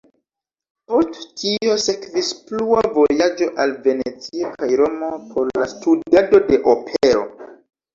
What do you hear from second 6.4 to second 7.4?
de opero.